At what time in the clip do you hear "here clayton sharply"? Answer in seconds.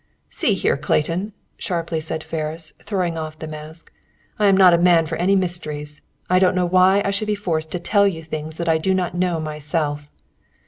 0.55-1.99